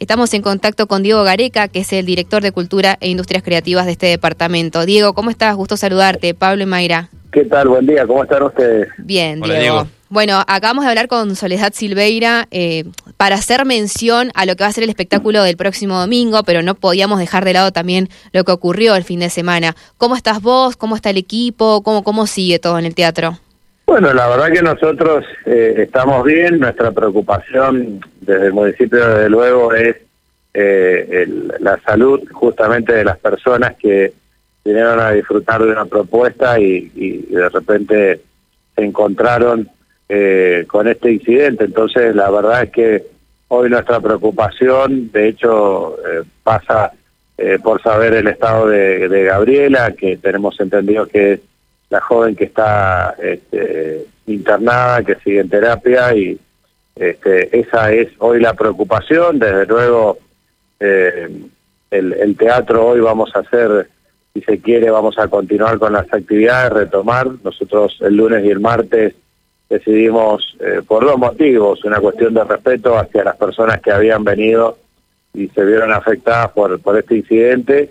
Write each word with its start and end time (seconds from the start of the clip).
Estamos 0.00 0.32
en 0.32 0.40
contacto 0.40 0.86
con 0.86 1.02
Diego 1.02 1.22
Gareca, 1.24 1.68
que 1.68 1.80
es 1.80 1.92
el 1.92 2.06
director 2.06 2.42
de 2.42 2.52
Cultura 2.52 2.96
e 3.02 3.10
Industrias 3.10 3.42
Creativas 3.42 3.84
de 3.84 3.92
este 3.92 4.06
departamento. 4.06 4.86
Diego, 4.86 5.12
¿cómo 5.12 5.28
estás? 5.28 5.54
Gusto 5.54 5.76
saludarte. 5.76 6.32
Pablo 6.32 6.62
y 6.62 6.66
Mayra. 6.66 7.10
¿Qué 7.30 7.44
tal? 7.44 7.68
Buen 7.68 7.86
día. 7.86 8.06
¿Cómo 8.06 8.22
están 8.22 8.42
ustedes? 8.42 8.88
Bien, 8.96 9.42
Diego. 9.42 9.86
Bueno, 10.08 10.42
acabamos 10.46 10.84
de 10.84 10.88
hablar 10.88 11.06
con 11.06 11.36
Soledad 11.36 11.74
Silveira 11.74 12.48
eh, 12.50 12.84
para 13.18 13.34
hacer 13.36 13.66
mención 13.66 14.30
a 14.34 14.46
lo 14.46 14.56
que 14.56 14.64
va 14.64 14.70
a 14.70 14.72
ser 14.72 14.84
el 14.84 14.90
espectáculo 14.90 15.42
del 15.42 15.58
próximo 15.58 16.00
domingo, 16.00 16.44
pero 16.44 16.62
no 16.62 16.74
podíamos 16.74 17.18
dejar 17.18 17.44
de 17.44 17.52
lado 17.52 17.70
también 17.70 18.08
lo 18.32 18.42
que 18.44 18.52
ocurrió 18.52 18.96
el 18.96 19.04
fin 19.04 19.20
de 19.20 19.28
semana. 19.28 19.76
¿Cómo 19.98 20.16
estás 20.16 20.40
vos? 20.40 20.76
¿Cómo 20.76 20.96
está 20.96 21.10
el 21.10 21.18
equipo? 21.18 21.82
¿Cómo, 21.82 22.04
cómo 22.04 22.26
sigue 22.26 22.58
todo 22.58 22.78
en 22.78 22.86
el 22.86 22.94
teatro? 22.94 23.38
Bueno, 23.90 24.12
la 24.12 24.28
verdad 24.28 24.52
que 24.52 24.62
nosotros 24.62 25.24
eh, 25.44 25.74
estamos 25.78 26.24
bien. 26.24 26.60
Nuestra 26.60 26.92
preocupación 26.92 27.98
desde 28.20 28.46
el 28.46 28.52
municipio, 28.52 29.04
desde 29.04 29.28
luego, 29.28 29.74
es 29.74 29.96
eh, 30.54 31.26
la 31.58 31.76
salud 31.80 32.20
justamente 32.30 32.92
de 32.92 33.04
las 33.04 33.18
personas 33.18 33.74
que 33.74 34.12
vinieron 34.64 35.00
a 35.00 35.10
disfrutar 35.10 35.64
de 35.64 35.72
una 35.72 35.86
propuesta 35.86 36.60
y, 36.60 37.26
de 37.32 37.48
repente 37.48 38.20
se 38.76 38.84
encontraron 38.84 39.68
eh, 40.08 40.66
con 40.68 40.86
este 40.86 41.10
incidente. 41.10 41.64
Entonces, 41.64 42.14
la 42.14 42.30
verdad 42.30 42.62
es 42.62 42.70
que 42.70 43.04
hoy 43.48 43.70
nuestra 43.70 43.98
preocupación, 43.98 45.10
de 45.10 45.30
hecho, 45.30 45.96
eh, 45.98 46.22
pasa 46.44 46.92
eh, 47.36 47.58
por 47.60 47.82
saber 47.82 48.14
el 48.14 48.28
estado 48.28 48.68
de, 48.68 49.24
Gabriela, 49.24 49.92
que 49.98 50.16
tenemos 50.18 50.60
entendido 50.60 51.06
que 51.06 51.32
es 51.32 51.40
la 51.90 52.00
joven 52.00 52.34
que 52.34 52.44
está 52.44 53.14
este, 53.22 54.06
internada, 54.26 55.02
que 55.02 55.16
sigue 55.16 55.40
en 55.40 55.48
terapia, 55.48 56.14
y 56.14 56.38
este, 56.96 57.58
esa 57.58 57.92
es 57.92 58.08
hoy 58.18 58.40
la 58.40 58.54
preocupación. 58.54 59.38
Desde 59.38 59.66
luego, 59.66 60.18
el, 60.78 61.50
el 61.90 62.36
teatro 62.36 62.86
hoy 62.86 63.00
vamos 63.00 63.30
a 63.34 63.40
hacer 63.40 63.88
si 64.32 64.40
se 64.42 64.60
quiere, 64.60 64.90
vamos 64.90 65.18
a 65.18 65.28
continuar 65.28 65.78
con 65.78 65.92
las 65.92 66.12
actividades, 66.12 66.72
retomar. 66.72 67.28
Nosotros 67.42 67.98
el 68.00 68.16
lunes 68.16 68.44
y 68.44 68.50
el 68.50 68.60
martes 68.60 69.14
decidimos 69.68 70.56
eh, 70.60 70.82
por 70.86 71.04
dos 71.04 71.18
motivos, 71.18 71.84
una 71.84 72.00
cuestión 72.00 72.34
de 72.34 72.44
respeto 72.44 72.98
hacia 72.98 73.24
las 73.24 73.36
personas 73.36 73.80
que 73.80 73.92
habían 73.92 74.24
venido 74.24 74.78
y 75.32 75.48
se 75.48 75.64
vieron 75.64 75.92
afectadas 75.92 76.50
por, 76.50 76.80
por 76.80 76.98
este 76.98 77.16
incidente, 77.16 77.90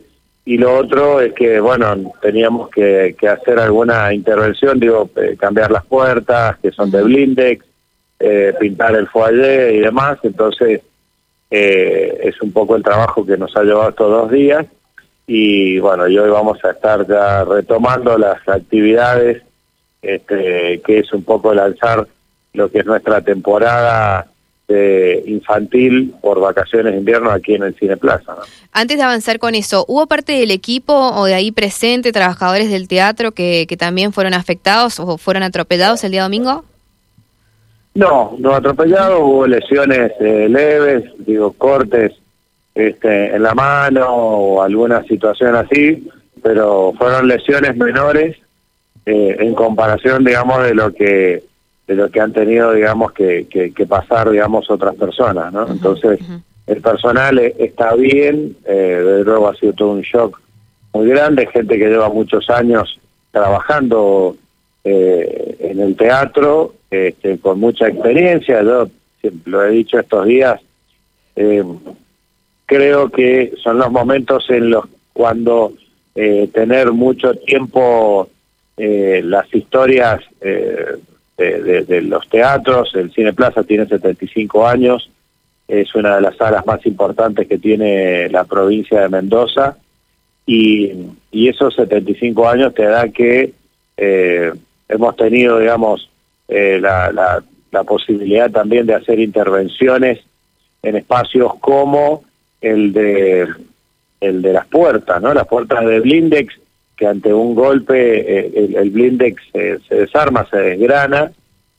y 0.50 0.58
lo 0.58 0.80
otro 0.80 1.22
es 1.22 1.32
que, 1.34 1.60
bueno, 1.60 2.12
teníamos 2.24 2.72
que, 2.72 3.16
hacer 3.30 3.60
alguna 3.60 4.12
intervención, 4.12 4.80
digo, 4.80 5.08
eh, 5.16 5.38
cambiar 5.40 5.70
las 5.70 5.86
puertas, 5.86 6.58
que 6.58 6.72
son 6.72 6.90
de 6.90 7.04
blindex, 7.04 7.64
eh, 8.20 8.56
pintar 8.60 8.96
el 8.96 9.08
foyer 9.08 9.76
y 9.76 9.80
demás, 9.82 10.18
entonces 10.24 10.82
es 11.52 12.42
un 12.42 12.52
poco 12.52 12.76
el 12.76 12.82
trabajo 12.82 13.24
que 13.24 13.38
nos 13.38 13.56
ha 13.56 13.62
llevado 13.62 13.90
estos 13.90 14.10
dos 14.10 14.32
días, 14.32 14.66
y 15.28 15.78
bueno, 15.78 16.08
y 16.08 16.18
hoy 16.18 16.32
vamos 16.32 16.58
a 16.66 16.72
estar 16.72 17.06
ya 17.06 17.44
retomando 17.44 18.18
las 18.18 18.40
actividades 18.48 19.44
este, 20.02 20.82
que 20.84 20.98
es 20.98 21.14
un 21.14 21.24
poco 21.24 21.54
lanzar 21.54 22.08
lo 22.54 22.72
que 22.72 22.80
es 22.80 22.86
nuestra 22.88 23.22
temporada 23.22 24.26
infantil 25.26 26.14
por 26.22 26.40
vacaciones 26.40 26.94
de 26.94 27.00
invierno 27.00 27.32
aquí 27.32 27.56
en 27.56 27.64
el 27.64 27.76
Cine 27.76 27.98
Plaza. 27.98 28.36
Antes 28.72 28.98
de 28.98 29.04
avanzar 29.04 29.40
con 29.40 29.56
eso, 29.56 29.86
¿hubo 29.88 30.08
parte 30.08 30.34
del 30.34 30.52
equipo 30.52 30.94
o 30.94 31.26
de 31.26 31.34
ahí 31.34 31.52
presente, 31.52 32.12
trabajadores 32.12 32.70
del 32.70 32.88
teatro, 32.88 33.32
que, 33.32 33.66
que 33.68 33.78
también 33.78 34.14
fueron 34.14 34.34
afectados 34.34 35.00
o 35.00 35.18
fueron 35.18 35.44
atropellados 35.44 36.04
el 36.04 36.12
día 36.12 36.24
domingo? 36.24 36.64
No, 37.96 38.36
no 38.38 38.54
atropellados, 38.54 39.20
hubo 39.20 39.48
lesiones 39.48 40.12
eh, 40.20 40.48
leves, 40.50 41.04
digo, 41.18 41.52
cortes 41.54 42.14
este, 42.76 43.36
en 43.36 43.44
la 43.44 43.54
mano 43.54 44.08
o 44.08 44.62
alguna 44.62 45.04
situación 45.04 45.56
así, 45.56 46.08
pero 46.42 46.94
fueron 46.98 47.28
lesiones 47.28 47.76
menores 47.76 48.38
eh, 49.06 49.36
en 49.40 49.54
comparación, 49.56 50.24
digamos, 50.24 50.64
de 50.64 50.74
lo 50.76 50.94
que 50.94 51.44
de 51.90 51.96
lo 51.96 52.12
que 52.12 52.20
han 52.20 52.32
tenido, 52.32 52.72
digamos, 52.72 53.14
que, 53.14 53.48
que, 53.50 53.86
pasar, 53.88 54.30
digamos, 54.30 54.70
otras 54.70 54.96
personas, 54.96 55.52
¿no? 55.52 55.68
Entonces, 55.68 56.20
el 56.68 56.82
personal 56.82 57.40
e, 57.40 57.56
está 57.58 57.96
bien, 57.96 58.56
eh, 58.66 59.02
desde 59.04 59.24
luego 59.24 59.48
ha 59.48 59.56
sido 59.56 59.74
todo 59.74 59.94
un 59.94 60.02
shock 60.02 60.40
muy 60.94 61.10
grande, 61.10 61.48
gente 61.48 61.80
que 61.80 61.90
lleva 61.90 62.10
muchos 62.10 62.48
años 62.52 63.00
trabajando 63.32 64.38
eh, 64.84 65.58
en 65.62 65.80
el 65.80 65.96
teatro, 65.96 66.76
este, 66.92 67.40
con 67.40 67.60
mucha 67.60 67.88
experiencia, 67.88 68.62
yo 68.62 68.88
siempre 69.20 69.52
lo 69.52 69.66
he 69.66 69.72
dicho 69.72 69.98
estos 69.98 70.28
días, 70.28 70.62
eh, 71.36 71.64
creo 72.68 73.10
que 73.10 73.54
son 73.64 73.80
los 73.80 73.92
momentos 73.92 74.48
en 74.52 74.70
los 74.70 74.86
cuando 75.12 75.74
tener 76.54 76.92
mucho 76.92 77.34
tiempo 77.34 78.30
eh, 78.76 79.22
las 79.24 79.54
historias 79.56 80.22
eh, 81.40 81.86
de, 81.88 82.02
los 82.02 82.28
teatros. 82.30 82.94
El 82.96 83.12
Cine 83.12 83.34
Plaza 83.34 83.64
tiene 83.64 83.88
75 83.88 84.68
años, 84.68 85.10
es 85.68 85.94
una 85.96 86.16
de 86.16 86.22
las 86.22 86.38
salas 86.38 86.66
más 86.66 86.86
importantes 86.86 87.48
que 87.48 87.58
tiene 87.58 88.30
la 88.30 88.44
provincia 88.44 89.02
de 89.02 89.10
Mendoza 89.10 89.78
y, 90.46 90.92
y 91.32 91.48
esos 91.48 91.76
75 91.76 92.48
años 92.48 92.74
te 92.74 92.84
da 92.84 93.08
que 93.10 93.54
eh, 93.98 94.52
hemos 94.88 95.16
tenido, 95.16 95.60
digamos, 95.60 96.10
la, 96.48 97.12
la, 97.12 97.44
la 97.72 97.84
posibilidad 97.84 98.50
también 98.50 98.88
de 98.88 98.96
hacer 98.96 99.20
intervenciones 99.20 100.20
en 100.82 100.96
espacios 100.96 101.54
como 101.60 102.24
el 102.62 102.92
de 102.94 103.48
el 104.22 104.42
de 104.42 104.54
las 104.54 104.68
puertas, 104.68 105.22
¿no? 105.22 105.34
Las 105.34 105.48
puertas 105.48 105.86
de 105.86 106.00
Blindex 106.00 106.54
que 107.00 107.08
ante 107.08 107.34
un 107.34 107.56
golpe 107.56 107.96
eh, 107.96 108.76
el, 108.78 108.90
blindex 108.90 109.42
se 109.54 109.96
desarma, 109.96 110.46
se 110.52 110.58
desgrana, 110.58 111.32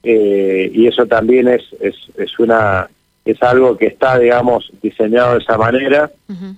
eh, 0.02 0.70
y 0.72 0.86
eso 0.86 1.04
también 1.04 1.46
es, 1.46 1.62
es, 1.78 1.94
es, 2.16 2.38
una 2.38 2.88
es 3.26 3.42
algo 3.42 3.76
que 3.76 3.88
está, 3.88 4.18
digamos, 4.18 4.72
diseñado 4.80 5.34
de 5.34 5.40
esa 5.40 5.58
manera, 5.58 6.10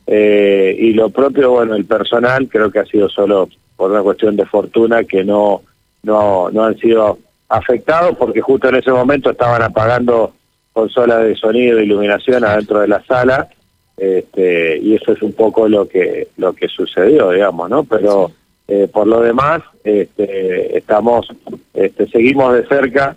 eh, 0.07 0.77
y 0.79 0.93
lo 0.93 1.11
propio, 1.11 1.51
bueno, 1.51 1.75
el 1.75 1.87
personal 1.87 2.49
creo 2.49 2.71
que 2.71 2.79
ha 2.79 2.87
sido 2.87 3.09
solo 3.09 3.49
por 3.77 3.91
una 3.91 4.03
cuestión 4.03 4.37
de 4.37 4.47
fortuna 4.47 5.03
que 5.03 5.25
no, 5.25 5.63
no, 6.05 6.49
no 6.51 6.63
han 6.63 6.79
sido 6.79 7.19
afectados 7.49 8.17
porque 8.17 8.41
justo 8.41 8.69
en 8.69 8.77
ese 8.77 8.93
momento 8.93 9.31
estaban 9.33 9.61
apagando 9.61 10.35
consolas 10.73 11.25
de 11.25 11.35
sonido 11.35 11.81
e 11.81 11.85
iluminación 11.85 12.45
adentro 12.45 12.79
de 12.79 12.89
la 12.89 13.03
sala, 13.03 13.49
este, 13.97 14.79
y 14.79 14.95
eso 14.95 15.13
es 15.13 15.23
un 15.23 15.33
poco 15.33 15.69
lo 15.69 15.89
que 15.89 16.29
lo 16.37 16.53
que 16.53 16.69
sucedió, 16.69 17.31
digamos, 17.31 17.69
¿no? 17.69 17.83
Pero 17.83 18.31
eh, 18.69 18.89
por 18.91 19.07
lo 19.07 19.21
demás, 19.21 19.63
este, 19.85 20.79
estamos, 20.79 21.27
este, 21.75 22.09
seguimos 22.09 22.55
de 22.55 22.67
cerca 22.67 23.17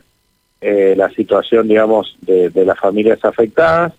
eh, 0.59 0.95
la 0.97 1.09
situación, 1.11 1.67
digamos, 1.67 2.17
de, 2.22 2.51
las 2.66 2.79
familias 2.79 3.23
afectadas 3.23 3.94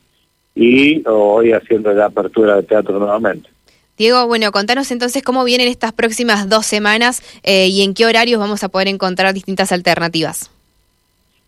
y 0.54 1.06
hoy 1.06 1.52
haciendo 1.52 1.92
la 1.92 2.06
apertura 2.06 2.56
de 2.56 2.62
teatro 2.64 2.98
nuevamente. 2.98 3.48
Diego, 3.96 4.26
bueno, 4.26 4.50
contanos 4.52 4.90
entonces 4.90 5.22
cómo 5.22 5.44
vienen 5.44 5.68
estas 5.68 5.92
próximas 5.92 6.48
dos 6.48 6.66
semanas 6.66 7.22
eh, 7.44 7.68
y 7.68 7.82
en 7.82 7.94
qué 7.94 8.04
horarios 8.04 8.40
vamos 8.40 8.62
a 8.62 8.68
poder 8.68 8.88
encontrar 8.88 9.32
distintas 9.32 9.72
alternativas. 9.72 10.50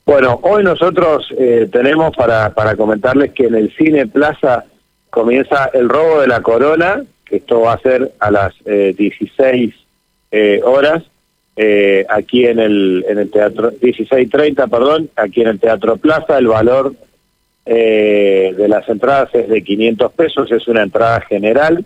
Bueno, 0.07 0.41
hoy 0.43 0.65
nosotros 0.65 1.29
tenemos 1.71 2.17
para, 2.17 2.55
para 2.55 2.77
comentarles 2.77 3.35
que 3.35 3.45
en 3.45 3.57
el 3.57 3.77
Cine 3.77 4.07
Plaza 4.07 4.65
comienza 5.11 5.69
el 5.75 5.87
robo 5.87 6.23
de 6.23 6.29
la 6.29 6.41
corona, 6.41 7.03
que 7.27 7.37
esto 7.37 7.61
va 7.61 7.75
a 7.75 7.81
ser 7.81 8.15
a 8.19 8.31
las 8.31 8.55
16 8.65 9.75
eh, 10.31 10.61
horas 10.65 11.05
eh, 11.61 12.07
aquí 12.09 12.47
en 12.47 12.61
el, 12.61 13.05
en 13.09 13.19
el 13.19 13.33
teatro, 13.33 13.73
16.30, 13.73 14.71
perdón, 14.71 15.11
aquí 15.17 15.41
en 15.41 15.49
el 15.49 15.59
Teatro 15.59 15.97
Plaza, 15.97 16.39
el 16.39 16.47
valor 16.47 16.95
eh, 17.67 18.55
de 18.57 18.69
las 18.69 18.89
entradas 18.89 19.35
es 19.35 19.49
de 19.49 19.63
500 19.65 20.13
pesos, 20.13 20.53
es 20.53 20.69
una 20.69 20.85
entrada 20.85 21.21
general. 21.23 21.85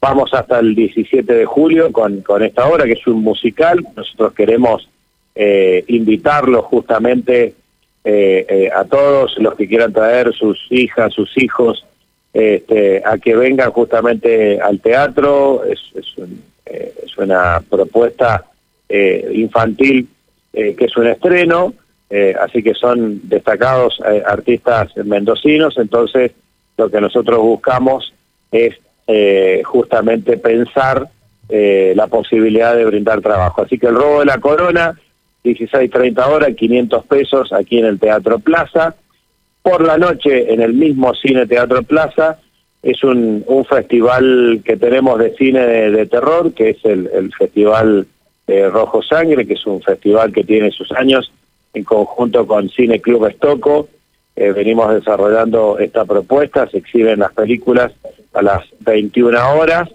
Vamos 0.00 0.34
hasta 0.34 0.58
el 0.58 0.74
17 0.74 1.32
de 1.32 1.44
julio 1.44 1.92
con, 1.92 2.20
con 2.22 2.42
esta 2.42 2.66
obra, 2.66 2.84
que 2.84 2.94
es 2.94 3.06
un 3.06 3.22
musical. 3.22 3.86
Nosotros 3.94 4.34
queremos 4.34 4.88
eh, 5.36 5.84
invitarlos 5.86 6.64
justamente 6.64 7.54
eh, 8.02 8.70
a 8.74 8.84
todos 8.86 9.36
los 9.38 9.54
que 9.54 9.68
quieran 9.68 9.92
traer 9.92 10.34
sus 10.34 10.66
hijas, 10.70 11.14
sus 11.14 11.30
hijos, 11.38 11.86
este, 12.32 13.02
a 13.04 13.18
que 13.18 13.36
vengan 13.36 13.70
justamente 13.70 14.60
al 14.60 14.80
teatro. 14.80 15.62
Es, 15.64 15.78
es 15.94 16.18
un, 16.18 16.42
eh, 16.66 16.92
es 17.04 17.16
una 17.16 17.62
propuesta 17.68 18.44
eh, 18.88 19.30
infantil 19.34 20.08
eh, 20.52 20.74
que 20.74 20.86
es 20.86 20.96
un 20.96 21.06
estreno, 21.06 21.74
así 22.40 22.62
que 22.62 22.72
son 22.72 23.28
destacados 23.28 23.98
artistas 24.24 24.96
mendocinos, 24.96 25.76
entonces 25.76 26.30
lo 26.76 26.88
que 26.88 27.00
nosotros 27.00 27.40
buscamos 27.40 28.14
es 28.52 28.76
justamente 29.64 30.36
pensar 30.36 31.08
la 31.48 32.06
posibilidad 32.06 32.76
de 32.76 32.84
brindar 32.84 33.20
trabajo. 33.20 33.62
Así 33.62 33.76
que 33.76 33.88
el 33.88 33.96
robo 33.96 34.20
de 34.20 34.26
la 34.26 34.38
corona, 34.38 34.96
16.30 35.44 36.28
horas, 36.28 36.54
500 36.56 37.06
pesos 37.06 37.52
aquí 37.52 37.78
en 37.78 37.86
el 37.86 37.98
Teatro 37.98 38.38
Plaza. 38.38 38.94
Por 39.60 39.84
la 39.84 39.98
noche, 39.98 40.52
en 40.54 40.62
el 40.62 40.74
mismo 40.74 41.12
Cine 41.12 41.44
Teatro 41.46 41.82
Plaza, 41.82 42.38
es 42.82 43.02
un, 43.02 43.44
un 43.46 43.64
festival 43.64 44.60
que 44.64 44.76
tenemos 44.76 45.18
de 45.18 45.34
cine 45.34 45.66
de, 45.66 46.06
terror, 46.06 46.52
que 46.52 46.70
es 46.70 46.84
el, 46.84 47.10
el 47.12 47.32
Festival 47.34 48.06
eh, 48.46 48.68
Rojo 48.68 49.02
Sangre, 49.02 49.46
que 49.46 49.54
es 49.54 49.66
un 49.66 49.82
festival 49.82 50.32
que 50.32 50.44
tiene 50.44 50.70
sus 50.70 50.92
años 50.92 51.32
en 51.74 51.84
conjunto 51.84 52.46
con 52.46 52.68
Cine 52.68 53.00
Club 53.00 53.26
Estoco. 53.26 53.88
Eh, 54.36 54.52
venimos 54.52 54.94
desarrollando 54.94 55.78
esta 55.78 56.04
propuesta, 56.04 56.68
se 56.68 56.78
exhiben 56.78 57.18
las 57.18 57.32
películas 57.32 57.92
a 58.34 58.42
las 58.42 58.64
21 58.80 59.58
horas 59.58 59.88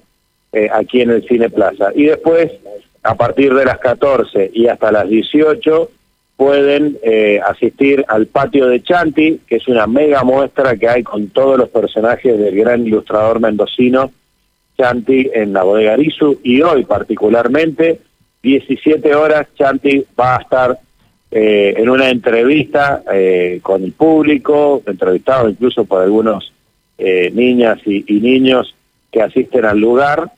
eh, 0.52 0.68
aquí 0.74 1.02
en 1.02 1.12
el 1.12 1.28
Cine 1.28 1.50
Plaza. 1.50 1.92
Y 1.96 2.06
después, 2.06 2.52
a 3.04 3.16
partir 3.16 3.54
de 3.54 3.66
las 3.66 3.78
14 3.80 4.52
y 4.54 4.68
hasta 4.68 4.92
las 4.92 5.08
18, 5.08 5.90
pueden 6.42 6.98
eh, 7.04 7.40
asistir 7.48 8.04
al 8.08 8.26
patio 8.26 8.66
de 8.66 8.82
Chanti, 8.82 9.42
que 9.46 9.58
es 9.58 9.68
una 9.68 9.86
mega 9.86 10.24
muestra 10.24 10.76
que 10.76 10.90
hay 10.90 11.04
con 11.04 11.28
todos 11.30 11.56
los 11.56 11.70
personajes 11.70 12.36
del 12.36 12.56
gran 12.56 12.84
ilustrador 12.84 13.40
mendocino 13.40 14.12
Chanti 14.76 15.30
en 15.32 15.54
la 15.54 15.62
bodega 15.62 15.94
Arizu. 15.94 16.40
Y 16.42 16.64
hoy 16.64 16.84
particularmente, 16.86 18.00
17 18.42 19.14
horas, 19.14 19.50
Chanti 19.56 20.04
va 20.20 20.38
a 20.38 20.42
estar 20.42 20.80
eh, 21.30 21.76
en 21.78 21.88
una 21.88 22.10
entrevista 22.10 23.04
con 23.62 23.84
el 23.84 23.92
público, 23.92 24.82
entrevistado 24.88 25.48
incluso 25.48 25.86
por 25.86 26.02
algunos 26.02 26.52
niñas 26.98 27.78
y, 27.86 28.02
niños 28.20 28.74
que 29.12 29.22
asisten 29.22 29.66
al 29.66 29.78
lugar 29.78 30.32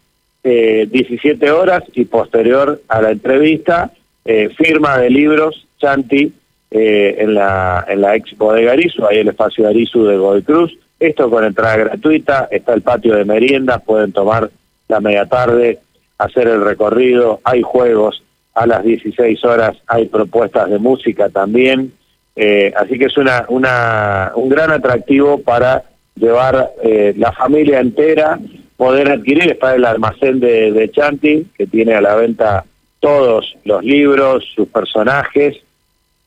eh, 0.43 0.85
17 0.91 1.49
horas 1.51 1.83
y 1.93 2.03
posterior 2.03 2.81
a 2.89 3.01
la 3.01 3.11
entrevista, 3.11 3.93
eh, 4.25 4.49
firma 4.57 4.97
de 4.97 5.09
libros, 5.09 5.67
Chanti, 5.79 6.33
eh, 6.71 7.15
en, 7.19 7.35
la, 7.35 7.85
en 7.87 8.01
la 8.01 8.15
expo 8.15 8.53
de 8.53 8.63
Garizu, 8.63 9.05
ahí 9.05 9.19
el 9.19 9.27
espacio 9.29 9.67
de 9.67 9.73
de 9.73 10.17
Godoy 10.17 10.41
Cruz. 10.43 10.77
Esto 10.99 11.29
con 11.29 11.43
entrada 11.43 11.77
gratuita, 11.77 12.47
está 12.49 12.73
el 12.73 12.81
patio 12.81 13.15
de 13.15 13.25
meriendas, 13.25 13.81
pueden 13.83 14.11
tomar 14.11 14.49
la 14.87 14.99
media 14.99 15.25
tarde, 15.25 15.79
hacer 16.17 16.47
el 16.47 16.63
recorrido, 16.63 17.41
hay 17.43 17.61
juegos, 17.61 18.23
a 18.55 18.65
las 18.67 18.83
16 18.83 19.43
horas 19.45 19.75
hay 19.87 20.05
propuestas 20.07 20.69
de 20.69 20.77
música 20.77 21.29
también, 21.29 21.91
eh, 22.35 22.71
así 22.77 22.97
que 22.97 23.05
es 23.05 23.17
una, 23.17 23.45
una, 23.49 24.31
un 24.35 24.47
gran 24.47 24.71
atractivo 24.71 25.39
para 25.39 25.83
llevar 26.15 26.71
la 27.15 27.31
familia 27.31 27.79
entera 27.79 28.39
poder 28.77 29.09
adquirir 29.09 29.51
está 29.51 29.75
el 29.75 29.85
almacén 29.85 30.39
de, 30.39 30.71
de 30.71 30.91
Chanti, 30.91 31.47
que 31.57 31.67
tiene 31.67 31.93
a 31.93 32.01
la 32.01 32.15
venta 32.15 32.65
todos 33.03 33.57
los 33.65 33.83
libros, 33.83 34.45
sus 34.55 34.69
personajes, 34.69 35.57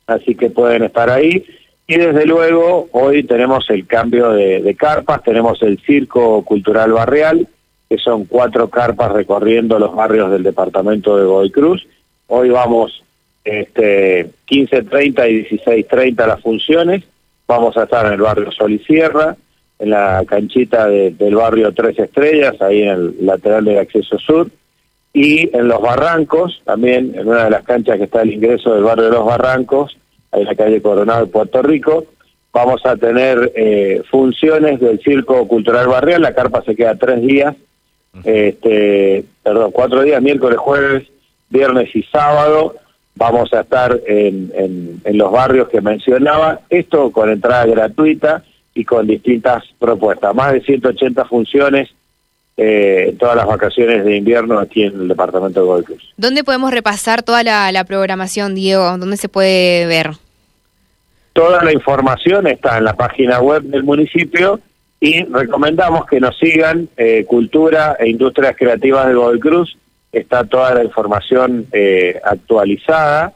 así 0.06 0.34
que 0.34 0.50
pueden 0.50 0.82
estar 0.82 1.08
ahí. 1.08 1.42
Y 1.86 1.96
desde 1.96 2.26
luego, 2.26 2.88
hoy 2.92 3.22
tenemos 3.22 3.70
el 3.70 3.86
cambio 3.86 4.32
de, 4.32 4.76
carpas, 4.78 5.22
tenemos 5.22 5.62
el 5.62 5.78
Circo 5.78 6.44
Cultural 6.44 6.92
Barrial, 6.92 7.48
que 7.88 7.96
son 7.96 8.26
cuatro 8.26 8.68
carpas 8.68 9.10
recorriendo 9.12 9.78
los 9.78 9.94
barrios 9.94 10.30
del 10.30 10.42
departamento 10.42 11.16
de 11.16 11.24
Godoy 11.24 11.50
Cruz. 11.50 11.86
Hoy 12.26 12.50
vamos 12.50 13.02
este, 13.42 14.26
15.30 14.46 15.30
y 15.30 15.56
16.30 15.56 16.26
las 16.26 16.42
funciones. 16.42 17.04
Vamos 17.46 17.74
a 17.78 17.84
estar 17.84 18.04
en 18.04 18.12
el 18.12 18.20
barrio 18.20 18.52
Sol 18.52 18.72
y 18.72 18.80
Sierra, 18.80 19.34
en 19.78 19.90
la 19.90 20.22
canchita 20.28 20.88
del 20.88 21.34
barrio 21.36 21.72
Tres 21.72 21.98
Estrellas, 21.98 22.60
ahí 22.60 22.82
en 22.82 22.88
el 22.88 23.14
lateral 23.24 23.64
del 23.64 23.78
acceso 23.78 24.18
sur, 24.18 24.50
y 25.16 25.48
en 25.56 25.66
Los 25.66 25.80
Barrancos, 25.80 26.60
también 26.66 27.14
en 27.14 27.26
una 27.26 27.44
de 27.44 27.50
las 27.50 27.62
canchas 27.62 27.96
que 27.96 28.04
está 28.04 28.20
el 28.20 28.34
ingreso 28.34 28.74
del 28.74 28.84
barrio 28.84 29.06
de 29.06 29.12
Los 29.12 29.24
Barrancos, 29.24 29.96
ahí 30.30 30.42
en 30.42 30.48
la 30.48 30.54
calle 30.54 30.82
Coronado 30.82 31.24
de 31.24 31.32
Puerto 31.32 31.62
Rico, 31.62 32.04
vamos 32.52 32.84
a 32.84 32.96
tener 32.96 33.50
eh, 33.56 34.02
funciones 34.10 34.78
del 34.78 35.00
Circo 35.00 35.48
Cultural 35.48 35.88
Barrial, 35.88 36.20
la 36.20 36.34
carpa 36.34 36.62
se 36.64 36.76
queda 36.76 36.96
tres 36.96 37.22
días, 37.22 37.56
este, 38.24 39.24
perdón, 39.42 39.70
cuatro 39.72 40.02
días, 40.02 40.20
miércoles, 40.20 40.58
jueves, 40.58 41.08
viernes 41.48 41.96
y 41.96 42.02
sábado, 42.02 42.74
vamos 43.14 43.50
a 43.54 43.60
estar 43.60 43.98
en, 44.06 44.52
en, 44.54 45.00
en 45.02 45.16
los 45.16 45.32
barrios 45.32 45.70
que 45.70 45.80
mencionaba, 45.80 46.60
esto 46.68 47.10
con 47.10 47.30
entrada 47.30 47.64
gratuita, 47.64 48.44
y 48.74 48.84
con 48.84 49.06
distintas 49.06 49.64
propuestas. 49.78 50.34
Más 50.34 50.52
de 50.52 50.60
180 50.60 51.24
funciones 51.24 51.88
eh, 52.56 53.06
en 53.10 53.18
todas 53.18 53.36
las 53.36 53.46
vacaciones 53.46 54.04
de 54.04 54.16
invierno 54.16 54.58
aquí 54.58 54.84
en 54.84 54.94
el 55.00 55.08
departamento 55.08 55.60
de 55.60 55.66
Godoy 55.66 55.84
Cruz. 55.84 56.14
¿Dónde 56.16 56.42
podemos 56.42 56.70
repasar 56.70 57.22
toda 57.22 57.42
la, 57.42 57.84
programación, 57.84 58.54
Diego? 58.54 58.96
¿Dónde 58.96 59.16
se 59.16 59.28
puede 59.28 59.86
ver? 59.86 60.12
Toda 61.32 61.62
la 61.62 61.72
información 61.72 62.46
está 62.46 62.78
en 62.78 62.84
la 62.84 62.94
página 62.94 63.40
web 63.40 63.62
del 63.62 63.84
municipio 63.84 64.60
y 65.00 65.22
recomendamos 65.24 66.06
que 66.06 66.18
nos 66.18 66.38
sigan 66.38 66.88
eh, 66.96 67.24
Cultura 67.26 67.96
e 67.98 68.08
Industrias 68.08 68.56
Creativas 68.56 69.06
de 69.06 69.14
Godoy 69.14 69.38
Cruz. 69.38 69.76
Está 70.10 70.44
toda 70.44 70.74
la 70.74 70.84
información 70.84 71.66
eh, 71.72 72.18
actualizada, 72.24 73.34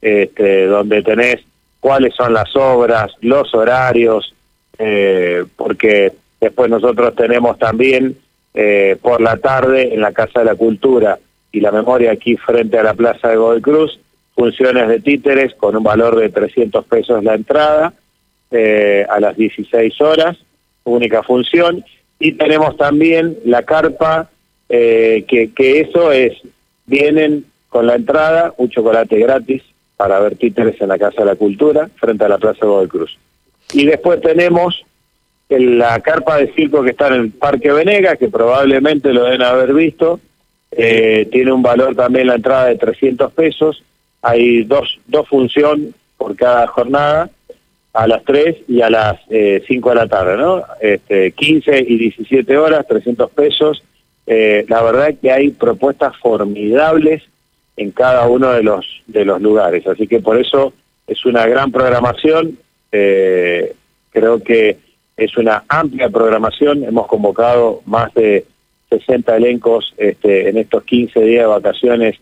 este, 0.00 0.64
donde 0.66 1.02
tenés 1.02 1.42
cuáles 1.78 2.14
son 2.14 2.32
las 2.32 2.56
obras, 2.56 3.12
los 3.20 3.52
horarios, 3.54 4.32
eh, 4.78 5.44
porque 5.56 6.12
después 6.40 6.70
nosotros 6.70 7.14
tenemos 7.14 7.58
también 7.58 8.16
eh, 8.54 8.96
por 9.00 9.20
la 9.20 9.36
tarde 9.36 9.94
en 9.94 10.00
la 10.00 10.12
Casa 10.12 10.40
de 10.40 10.46
la 10.46 10.54
Cultura 10.54 11.18
y 11.50 11.60
la 11.60 11.72
Memoria 11.72 12.12
aquí 12.12 12.36
frente 12.36 12.78
a 12.78 12.82
la 12.82 12.94
Plaza 12.94 13.28
de 13.28 13.36
Godoy 13.36 13.60
Cruz, 13.60 13.98
funciones 14.34 14.88
de 14.88 15.00
títeres 15.00 15.54
con 15.54 15.76
un 15.76 15.82
valor 15.82 16.16
de 16.16 16.30
300 16.30 16.84
pesos 16.86 17.22
la 17.22 17.34
entrada 17.34 17.92
eh, 18.50 19.06
a 19.08 19.20
las 19.20 19.36
16 19.36 20.00
horas, 20.00 20.36
única 20.84 21.22
función, 21.22 21.84
y 22.18 22.32
tenemos 22.32 22.76
también 22.76 23.38
la 23.44 23.62
carpa, 23.62 24.30
eh, 24.68 25.24
que, 25.28 25.52
que 25.52 25.80
eso 25.80 26.12
es, 26.12 26.34
vienen 26.86 27.44
con 27.68 27.86
la 27.86 27.94
entrada, 27.94 28.54
un 28.58 28.68
chocolate 28.68 29.18
gratis 29.18 29.62
para 29.96 30.20
ver 30.20 30.36
títeres 30.36 30.80
en 30.80 30.88
la 30.88 30.98
Casa 30.98 31.22
de 31.22 31.26
la 31.26 31.36
Cultura 31.36 31.88
frente 31.96 32.24
a 32.24 32.28
la 32.28 32.38
Plaza 32.38 32.60
de 32.60 32.66
Godoy 32.66 32.88
Cruz. 32.88 33.18
Y 33.72 33.86
después 33.86 34.20
tenemos 34.20 34.84
la 35.58 36.00
carpa 36.00 36.36
de 36.38 36.52
circo 36.54 36.82
que 36.82 36.90
está 36.90 37.08
en 37.08 37.14
el 37.14 37.30
Parque 37.30 37.72
Venega, 37.72 38.16
que 38.16 38.28
probablemente 38.28 39.12
lo 39.12 39.24
deben 39.24 39.42
haber 39.42 39.74
visto. 39.74 40.20
Eh, 40.70 41.28
tiene 41.30 41.52
un 41.52 41.62
valor 41.62 41.94
también 41.94 42.28
la 42.28 42.36
entrada 42.36 42.66
de 42.66 42.76
300 42.76 43.32
pesos. 43.32 43.82
Hay 44.22 44.64
dos, 44.64 44.98
dos 45.06 45.28
funciones 45.28 45.94
por 46.16 46.36
cada 46.36 46.66
jornada, 46.66 47.30
a 47.92 48.06
las 48.06 48.24
3 48.24 48.56
y 48.68 48.80
a 48.80 48.88
las 48.88 49.20
eh, 49.28 49.62
5 49.66 49.88
de 49.90 49.94
la 49.94 50.06
tarde, 50.06 50.36
¿no? 50.36 50.62
Este, 50.80 51.32
15 51.32 51.84
y 51.86 51.98
17 51.98 52.56
horas, 52.56 52.86
300 52.86 53.30
pesos. 53.30 53.82
Eh, 54.26 54.64
la 54.68 54.82
verdad 54.82 55.10
es 55.10 55.18
que 55.18 55.30
hay 55.30 55.50
propuestas 55.50 56.16
formidables 56.18 57.22
en 57.76 57.90
cada 57.90 58.26
uno 58.28 58.52
de 58.52 58.62
los, 58.62 59.02
de 59.06 59.24
los 59.24 59.42
lugares, 59.42 59.86
así 59.86 60.06
que 60.06 60.20
por 60.20 60.38
eso 60.40 60.72
es 61.06 61.24
una 61.24 61.46
gran 61.46 61.72
programación 61.72 62.58
eh, 62.92 63.74
creo 64.10 64.42
que 64.42 64.76
es 65.16 65.36
una 65.36 65.64
amplia 65.68 66.08
programación, 66.08 66.84
hemos 66.84 67.06
convocado 67.06 67.82
más 67.86 68.12
de 68.14 68.46
60 68.90 69.36
elencos 69.36 69.94
este, 69.96 70.48
en 70.48 70.58
estos 70.58 70.84
15 70.84 71.20
días 71.20 71.42
de 71.42 71.46
vacaciones 71.46 72.16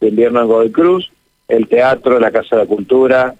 de 0.00 0.08
invierno 0.08 0.42
en 0.42 0.48
Godoy 0.48 0.70
Cruz, 0.70 1.10
el 1.48 1.68
teatro, 1.68 2.18
la 2.18 2.30
Casa 2.30 2.56
de 2.56 2.62
la 2.62 2.68
Cultura, 2.68 3.34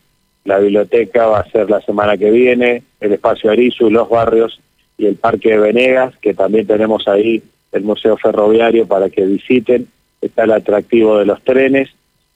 la 0.45 0.59
biblioteca 0.59 1.26
va 1.26 1.40
a 1.40 1.50
ser 1.50 1.71
la 1.71 1.80
semana 1.80 2.16
que 2.16 2.30
viene, 2.30 2.83
el 3.00 3.12
espacio 3.12 3.50
Arizu, 3.50 3.90
los 3.90 4.09
barrios 4.09 4.61
y 4.97 5.07
el 5.07 5.16
Parque 5.16 5.50
de 5.50 5.59
Venegas, 5.59 6.14
que 6.21 6.35
también 6.35 6.66
tenemos 6.66 7.07
ahí 7.09 7.42
el 7.73 7.83
Museo 7.83 8.16
Ferroviario 8.16 8.87
para 8.87 9.11
que 9.11 9.25
visiten, 9.25 9.88
está 10.21 10.45
el 10.45 10.52
atractivo 10.52 11.19
de 11.19 11.26
los 11.26 11.42
trenes, 11.42 11.90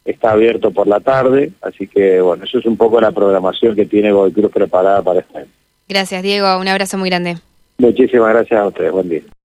está 0.04 0.32
abierto 0.32 0.70
por 0.70 0.86
la 0.86 1.00
tarde, 1.00 1.52
así 1.62 1.86
que 1.86 2.20
bueno, 2.20 2.44
eso 2.44 2.58
es 2.58 2.66
un 2.66 2.76
poco 2.76 3.00
la 3.00 3.12
programación 3.12 3.74
que 3.74 3.86
tiene 3.86 4.12
Godoy 4.12 4.32
Cruz 4.32 4.52
preparada 4.52 5.02
para 5.02 5.20
este 5.20 5.38
año. 5.38 5.48
Gracias, 5.88 6.22
Diego, 6.22 6.58
un 6.58 6.68
abrazo 6.68 6.98
muy 6.98 7.10
grande. 7.10 7.36
Muchísimas 7.78 8.32
gracias 8.32 8.60
a 8.60 8.66
ustedes, 8.68 8.92
buen 8.92 9.08
día. 9.08 9.22